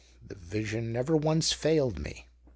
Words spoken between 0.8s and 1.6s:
never once